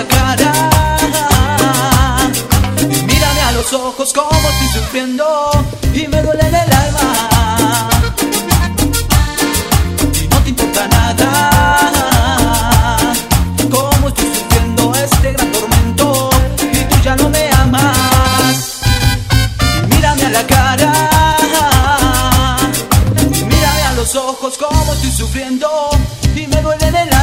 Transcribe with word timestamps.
la 0.00 0.08
cara. 0.08 0.52
Mírame 3.06 3.40
a 3.48 3.52
los 3.52 3.72
ojos 3.72 4.12
como 4.12 4.48
estoy 4.52 4.68
sufriendo 4.80 5.24
y 5.92 6.06
me 6.08 6.22
duele 6.22 6.42
en 6.48 6.54
el 6.54 6.72
alma. 6.84 7.08
Y 10.22 10.28
no 10.28 10.38
te 10.42 10.48
importa 10.50 10.88
nada. 10.88 11.28
Como 13.70 14.08
estoy 14.08 14.30
sufriendo 14.34 14.94
este 14.94 15.32
gran 15.32 15.52
tormento 15.52 16.30
y 16.72 16.84
tú 16.84 16.96
ya 17.04 17.16
no 17.16 17.28
me 17.28 17.50
amas. 17.52 18.80
Mírame 19.88 20.24
a 20.26 20.30
la 20.30 20.46
cara. 20.46 20.92
Mírame 23.52 23.82
a 23.90 23.92
los 23.94 24.14
ojos 24.16 24.56
como 24.56 24.92
estoy 24.94 25.12
sufriendo 25.12 25.68
y 26.34 26.46
me 26.46 26.62
duele 26.62 26.86
en 26.86 26.96
el 26.96 27.08
alma. 27.08 27.19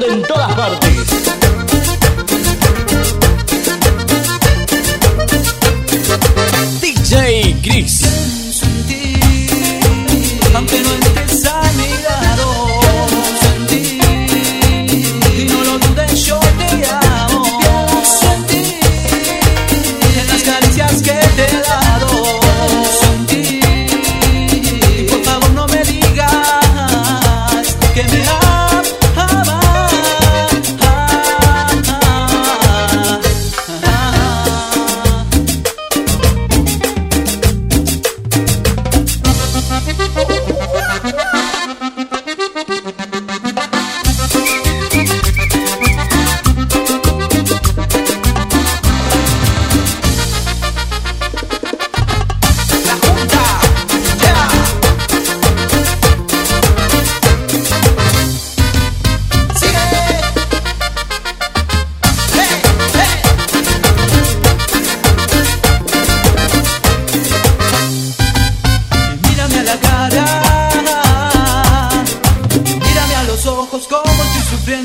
golden 0.00 0.29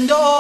door. 0.08 0.35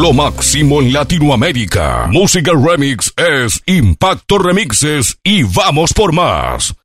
lo 0.00 0.12
máximo 0.12 0.80
en 0.80 0.92
Latinoamérica. 0.92 2.06
Música 2.08 2.52
Remix 2.54 3.12
es 3.16 3.60
Impacto 3.66 4.38
Remixes 4.38 5.18
y 5.24 5.42
vamos 5.42 5.92
por 5.92 6.12
más. 6.12 6.78